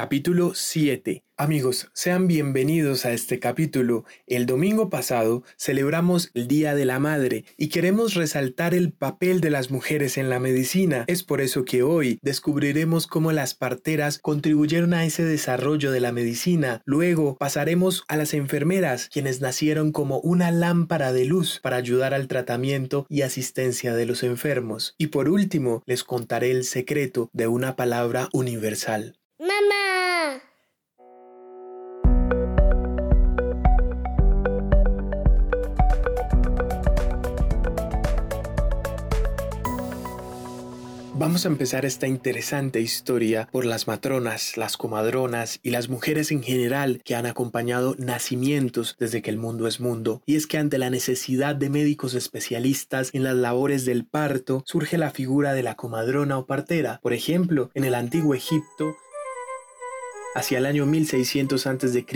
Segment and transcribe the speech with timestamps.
[0.00, 1.24] Capítulo 7.
[1.36, 4.06] Amigos, sean bienvenidos a este capítulo.
[4.26, 9.50] El domingo pasado celebramos el Día de la Madre y queremos resaltar el papel de
[9.50, 11.04] las mujeres en la medicina.
[11.06, 16.12] Es por eso que hoy descubriremos cómo las parteras contribuyeron a ese desarrollo de la
[16.12, 16.80] medicina.
[16.86, 22.26] Luego pasaremos a las enfermeras, quienes nacieron como una lámpara de luz para ayudar al
[22.26, 24.94] tratamiento y asistencia de los enfermos.
[24.96, 29.20] Y por último, les contaré el secreto de una palabra universal.
[29.40, 29.79] ¡Mamá!
[41.20, 46.42] Vamos a empezar esta interesante historia por las matronas, las comadronas y las mujeres en
[46.42, 50.22] general que han acompañado nacimientos desde que el mundo es mundo.
[50.24, 54.96] Y es que ante la necesidad de médicos especialistas en las labores del parto, surge
[54.96, 57.00] la figura de la comadrona o partera.
[57.02, 58.96] Por ejemplo, en el antiguo Egipto,
[60.32, 62.06] Hacia el año 1600 a.C.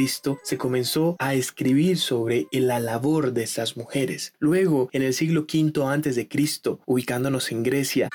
[0.44, 4.34] se comenzó a escribir sobre la labor de estas mujeres.
[4.38, 6.28] Luego, en el siglo V a.C.,
[6.86, 8.08] ubicándonos en Grecia,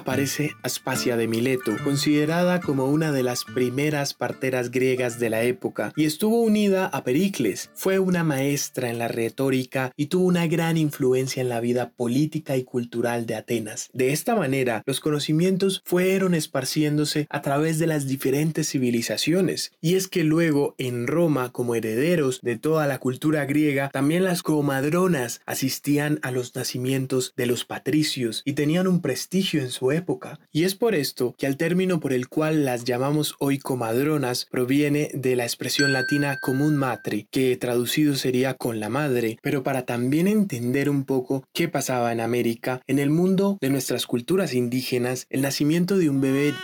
[0.00, 5.92] aparece Aspasia de Mileto, considerada como una de las primeras parteras griegas de la época,
[5.94, 7.70] y estuvo unida a Pericles.
[7.74, 12.56] Fue una maestra en la retórica y tuvo una gran influencia en la vida política
[12.56, 13.90] y cultural de Atenas.
[13.92, 20.08] De esta manera, los conocimientos fueron esparciéndose a través de las diferentes civilizaciones, y es
[20.08, 26.20] que luego en Roma, como herederos de toda la cultura griega, también las comadronas asistían
[26.22, 30.74] a los nacimientos de los patricios y tenían un prestigio en su época, y es
[30.74, 35.44] por esto que el término por el cual las llamamos hoy comadronas proviene de la
[35.44, 41.04] expresión latina común matri, que traducido sería con la madre, pero para también entender un
[41.04, 46.10] poco qué pasaba en América, en el mundo de nuestras culturas indígenas, el nacimiento de
[46.10, 46.54] un bebé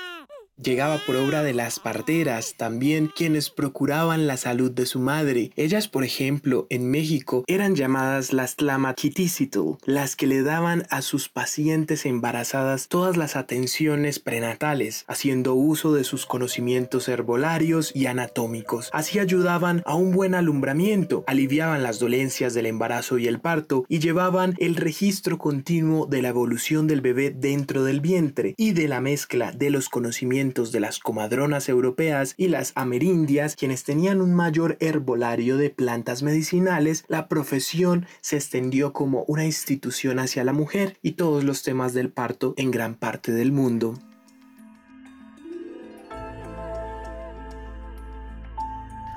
[0.62, 5.50] llegaba por obra de las parteras, también quienes procuraban la salud de su madre.
[5.56, 11.28] Ellas, por ejemplo, en México eran llamadas las tlamatiticitul, las que le daban a sus
[11.28, 18.88] pacientes embarazadas todas las atenciones prenatales, haciendo uso de sus conocimientos herbolarios y anatómicos.
[18.92, 23.98] Así ayudaban a un buen alumbramiento, aliviaban las dolencias del embarazo y el parto y
[23.98, 29.00] llevaban el registro continuo de la evolución del bebé dentro del vientre y de la
[29.00, 34.76] mezcla de los conocimientos de las comadronas europeas y las amerindias, quienes tenían un mayor
[34.80, 41.12] herbolario de plantas medicinales, la profesión se extendió como una institución hacia la mujer y
[41.12, 43.98] todos los temas del parto en gran parte del mundo.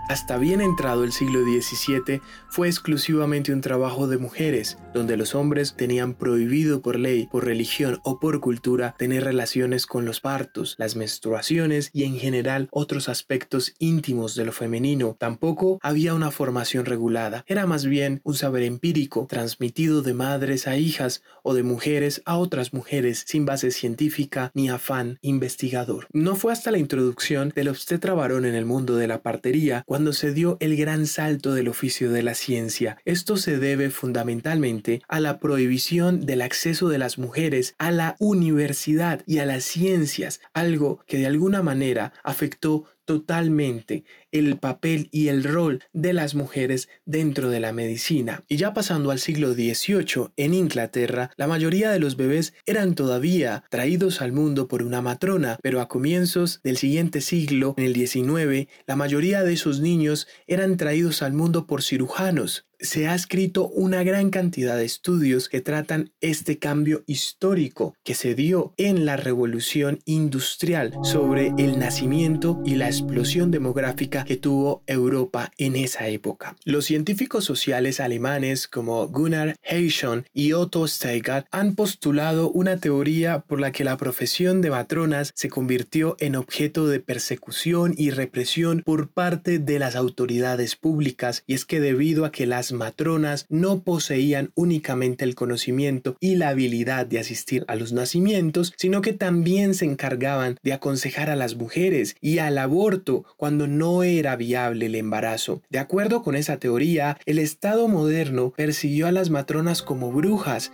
[0.09, 5.75] Hasta bien entrado el siglo XVII fue exclusivamente un trabajo de mujeres, donde los hombres
[5.75, 10.95] tenían prohibido por ley, por religión o por cultura tener relaciones con los partos, las
[10.95, 15.15] menstruaciones y en general otros aspectos íntimos de lo femenino.
[15.19, 20.75] Tampoco había una formación regulada, era más bien un saber empírico transmitido de madres a
[20.75, 26.07] hijas o de mujeres a otras mujeres sin base científica ni afán investigador.
[26.13, 29.83] No fue hasta la introducción del obstetra varón en el mundo de la partería
[30.13, 32.97] se dio el gran salto del oficio de la ciencia.
[33.05, 39.21] Esto se debe fundamentalmente a la prohibición del acceso de las mujeres a la universidad
[39.25, 45.43] y a las ciencias, algo que de alguna manera afectó totalmente el papel y el
[45.43, 48.43] rol de las mujeres dentro de la medicina.
[48.47, 53.63] Y ya pasando al siglo XVIII, en Inglaterra, la mayoría de los bebés eran todavía
[53.69, 58.69] traídos al mundo por una matrona, pero a comienzos del siguiente siglo, en el XIX,
[58.87, 64.03] la mayoría de esos niños eran traídos al mundo por cirujanos, se ha escrito una
[64.03, 69.99] gran cantidad de estudios que tratan este cambio histórico que se dio en la revolución
[70.05, 76.55] industrial sobre el nacimiento y la explosión demográfica que tuvo Europa en esa época.
[76.65, 83.59] Los científicos sociales alemanes como Gunnar Heischon y Otto Steigert han postulado una teoría por
[83.59, 89.09] la que la profesión de matronas se convirtió en objeto de persecución y represión por
[89.09, 94.51] parte de las autoridades públicas y es que debido a que las matronas no poseían
[94.55, 99.85] únicamente el conocimiento y la habilidad de asistir a los nacimientos, sino que también se
[99.85, 105.61] encargaban de aconsejar a las mujeres y al aborto cuando no era viable el embarazo.
[105.69, 110.71] De acuerdo con esa teoría, el Estado moderno persiguió a las matronas como brujas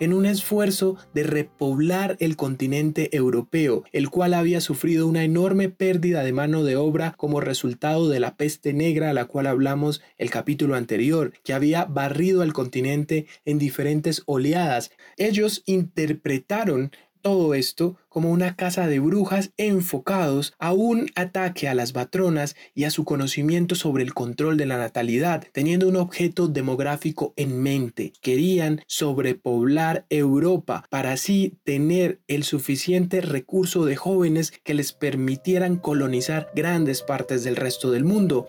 [0.00, 6.22] en un esfuerzo de repoblar el continente europeo, el cual había sufrido una enorme pérdida
[6.22, 10.30] de mano de obra como resultado de la peste negra a la cual hablamos el
[10.30, 14.90] capítulo anterior, que había barrido al continente en diferentes oleadas.
[15.16, 21.94] Ellos interpretaron todo esto como una casa de brujas enfocados a un ataque a las
[21.94, 27.34] matronas y a su conocimiento sobre el control de la natalidad, teniendo un objeto demográfico
[27.36, 28.12] en mente.
[28.20, 36.50] Querían sobrepoblar Europa para así tener el suficiente recurso de jóvenes que les permitieran colonizar
[36.54, 38.46] grandes partes del resto del mundo.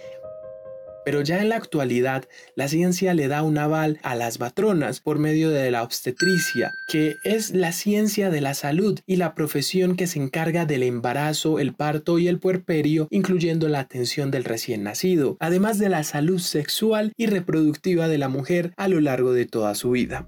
[1.06, 2.26] Pero ya en la actualidad,
[2.56, 7.16] la ciencia le da un aval a las matronas por medio de la obstetricia, que
[7.24, 11.74] es la ciencia de la salud y la profesión que se encarga del embarazo, el
[11.74, 17.14] parto y el puerperio, incluyendo la atención del recién nacido, además de la salud sexual
[17.18, 20.26] y reproductiva de la mujer a lo largo de toda su vida.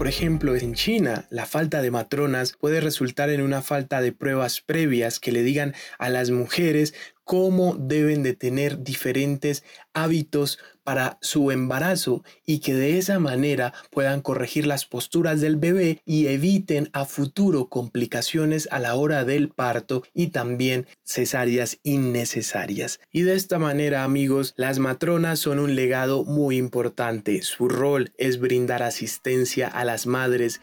[0.00, 4.62] Por ejemplo, en China, la falta de matronas puede resultar en una falta de pruebas
[4.62, 6.94] previas que le digan a las mujeres
[7.30, 9.62] cómo deben de tener diferentes
[9.94, 16.02] hábitos para su embarazo y que de esa manera puedan corregir las posturas del bebé
[16.04, 22.98] y eviten a futuro complicaciones a la hora del parto y también cesáreas innecesarias.
[23.12, 27.42] Y de esta manera amigos, las matronas son un legado muy importante.
[27.42, 30.60] Su rol es brindar asistencia a las madres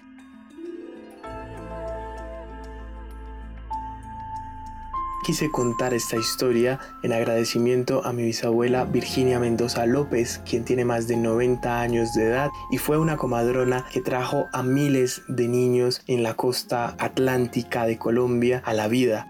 [5.28, 11.10] quise contar esta historia en agradecimiento a mi bisabuela Virginia Mendoza López, quien tiene más
[11.10, 16.02] de 90 años de edad y fue una comadrona que trajo a miles de niños
[16.08, 19.30] en la costa atlántica de Colombia a la vida.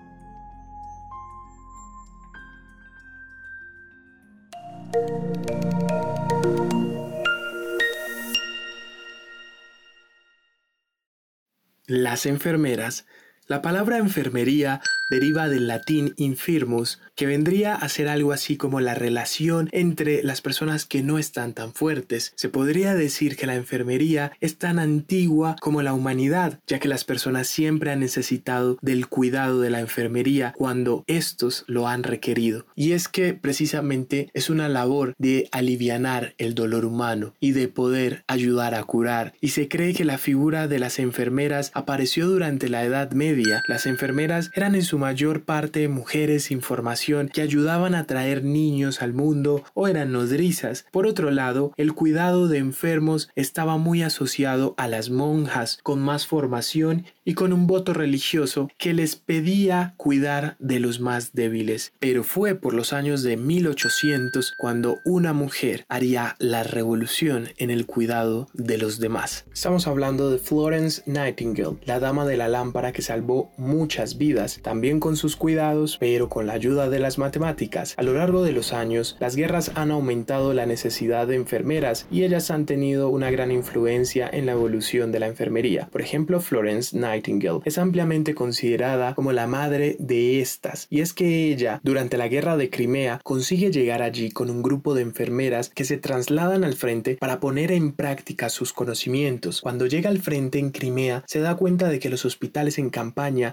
[11.88, 13.08] Las enfermeras.
[13.48, 18.94] La palabra enfermería deriva del latín infirmus, que vendría a ser algo así como la
[18.94, 22.34] relación entre las personas que no están tan fuertes.
[22.36, 27.06] Se podría decir que la enfermería es tan antigua como la humanidad, ya que las
[27.06, 32.66] personas siempre han necesitado del cuidado de la enfermería cuando estos lo han requerido.
[32.76, 38.26] Y es que precisamente es una labor de alivianar el dolor humano y de poder
[38.28, 39.34] ayudar a curar.
[39.40, 43.37] Y se cree que la figura de las enfermeras apareció durante la Edad Media.
[43.68, 49.02] Las enfermeras eran en su mayor parte mujeres sin formación que ayudaban a traer niños
[49.02, 50.86] al mundo o eran nodrizas.
[50.92, 56.26] Por otro lado, el cuidado de enfermos estaba muy asociado a las monjas con más
[56.26, 61.92] formación y con un voto religioso que les pedía cuidar de los más débiles.
[62.00, 67.86] Pero fue por los años de 1800 cuando una mujer haría la revolución en el
[67.86, 69.46] cuidado de los demás.
[69.54, 73.27] Estamos hablando de Florence Nightingale, la dama de la lámpara que salvó
[73.58, 77.94] muchas vidas, también con sus cuidados, pero con la ayuda de las matemáticas.
[77.98, 82.24] A lo largo de los años, las guerras han aumentado la necesidad de enfermeras y
[82.24, 85.90] ellas han tenido una gran influencia en la evolución de la enfermería.
[85.92, 91.52] Por ejemplo, Florence Nightingale es ampliamente considerada como la madre de estas, y es que
[91.52, 95.86] ella, durante la guerra de Crimea, consigue llegar allí con un grupo de enfermeras que
[95.86, 99.62] se trasladan al frente para poner en práctica sus conocimientos.
[99.62, 102.90] Cuando llega al frente en Crimea, se da cuenta de que los hospitales en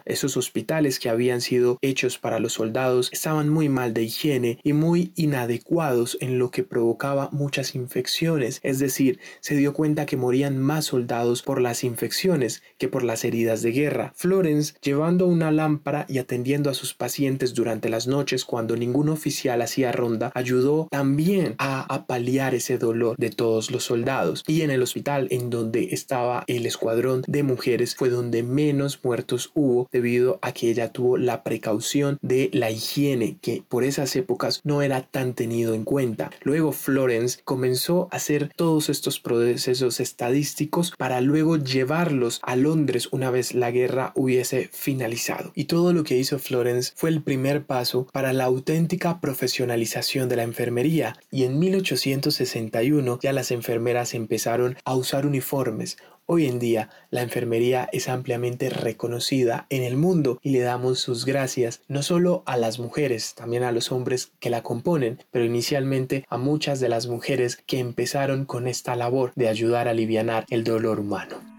[0.04, 4.58] esos hospitales que había habían sido hechos para los soldados estaban muy mal de higiene
[4.62, 10.18] y muy inadecuados en lo que provocaba muchas infecciones, es decir, se dio cuenta que
[10.18, 14.12] morían más soldados por las infecciones que por las heridas de guerra.
[14.14, 19.62] Florence, llevando una lámpara y atendiendo a sus pacientes durante las noches cuando ningún oficial
[19.62, 24.44] hacía ronda, ayudó también a apalear ese dolor de todos los soldados.
[24.46, 29.50] Y en el hospital en donde estaba el escuadrón de mujeres fue donde menos muertos
[29.54, 34.60] hubo debido a que ella tuvo la precaución de la higiene que por esas épocas
[34.64, 36.30] no era tan tenido en cuenta.
[36.42, 43.30] Luego Florence comenzó a hacer todos estos procesos estadísticos para luego llevarlos a Londres una
[43.30, 45.52] vez la guerra hubiese finalizado.
[45.54, 50.36] Y todo lo que hizo Florence fue el primer paso para la auténtica profesionalización de
[50.36, 56.88] la enfermería y en 1861 ya las enfermeras empezaron a usar uniformes, Hoy en día
[57.10, 62.42] la enfermería es ampliamente reconocida en el mundo y le damos sus gracias no solo
[62.46, 66.88] a las mujeres, también a los hombres que la componen, pero inicialmente a muchas de
[66.88, 71.54] las mujeres que empezaron con esta labor de ayudar a aliviar el dolor humano.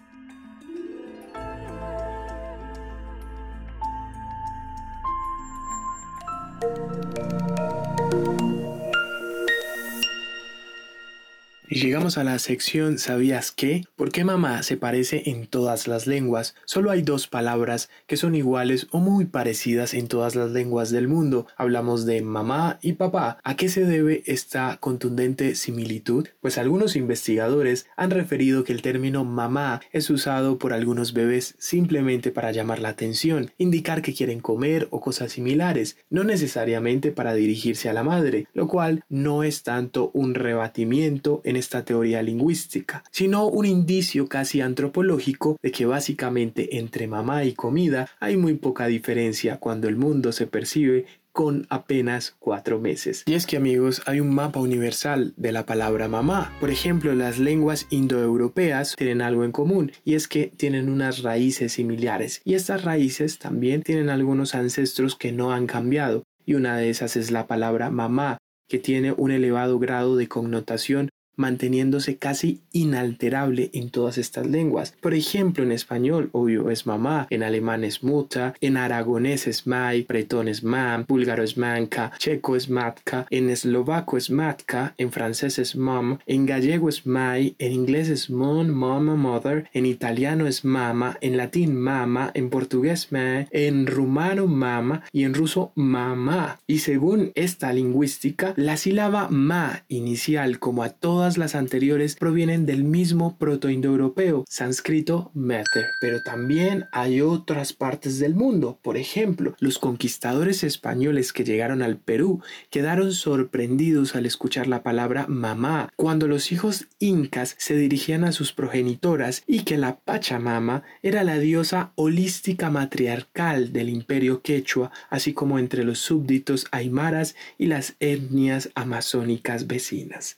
[11.67, 13.85] Y llegamos a la sección ¿Sabías qué?
[13.95, 16.53] ¿Por qué mamá se parece en todas las lenguas?
[16.65, 21.07] Solo hay dos palabras que son iguales o muy parecidas en todas las lenguas del
[21.07, 21.47] mundo.
[21.57, 23.39] Hablamos de mamá y papá.
[23.43, 26.27] ¿A qué se debe esta contundente similitud?
[26.39, 32.31] Pues algunos investigadores han referido que el término mamá es usado por algunos bebés simplemente
[32.31, 37.89] para llamar la atención, indicar que quieren comer o cosas similares, no necesariamente para dirigirse
[37.89, 43.47] a la madre, lo cual no es tanto un rebatimiento en esta teoría lingüística, sino
[43.47, 49.57] un indicio casi antropológico de que básicamente entre mamá y comida hay muy poca diferencia
[49.57, 53.23] cuando el mundo se percibe con apenas cuatro meses.
[53.25, 56.53] Y es que amigos, hay un mapa universal de la palabra mamá.
[56.61, 61.73] Por ejemplo, las lenguas indoeuropeas tienen algo en común y es que tienen unas raíces
[61.73, 66.89] similares y estas raíces también tienen algunos ancestros que no han cambiado y una de
[66.89, 68.37] esas es la palabra mamá
[68.69, 74.93] que tiene un elevado grado de connotación manteniéndose casi inalterable en todas estas lenguas.
[75.01, 80.03] Por ejemplo, en español, obvio, es mamá, en alemán es muta, en aragonés es mai,
[80.03, 85.59] bretón es mam, búlgaro es manca, checo es matka, en eslovaco es matka, en francés
[85.59, 90.65] es mom, en gallego es mai, en inglés es mon, mama, mother, en italiano es
[90.65, 96.59] mama, en latín mama, en portugués ma, en rumano mama y en ruso mamá.
[96.67, 100.89] Y según esta lingüística, la sílaba ma inicial como a
[101.25, 105.87] las anteriores provienen del mismo protoindoeuropeo, sánscrito meter.
[105.99, 108.79] Pero también hay otras partes del mundo.
[108.83, 115.25] Por ejemplo, los conquistadores españoles que llegaron al Perú quedaron sorprendidos al escuchar la palabra
[115.27, 121.23] mamá cuando los hijos incas se dirigían a sus progenitoras y que la Pachamama era
[121.23, 127.95] la diosa holística matriarcal del imperio quechua, así como entre los súbditos aymaras y las
[127.99, 130.37] etnias amazónicas vecinas.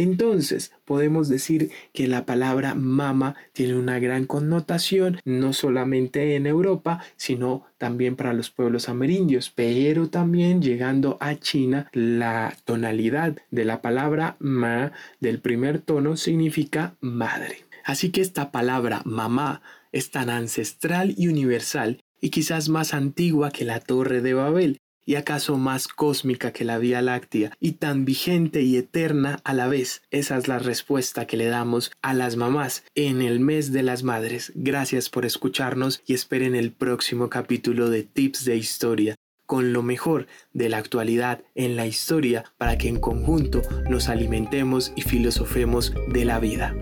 [0.00, 7.04] Entonces, podemos decir que la palabra mama tiene una gran connotación, no solamente en Europa,
[7.18, 13.82] sino también para los pueblos amerindios, pero también llegando a China, la tonalidad de la
[13.82, 17.66] palabra ma del primer tono significa madre.
[17.84, 19.60] Así que esta palabra mamá
[19.92, 25.16] es tan ancestral y universal y quizás más antigua que la Torre de Babel, y
[25.16, 30.02] acaso más cósmica que la Vía Láctea y tan vigente y eterna a la vez.
[30.10, 34.02] Esa es la respuesta que le damos a las mamás en el mes de las
[34.02, 34.52] madres.
[34.54, 39.16] Gracias por escucharnos y esperen el próximo capítulo de Tips de Historia
[39.50, 44.92] con lo mejor de la actualidad en la historia para que en conjunto nos alimentemos
[44.94, 46.72] y filosofemos de la vida.